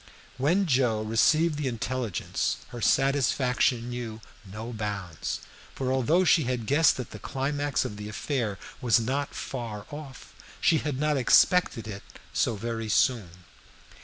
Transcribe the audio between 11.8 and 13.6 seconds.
it so very soon.